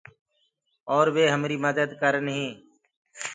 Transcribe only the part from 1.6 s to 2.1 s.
مدد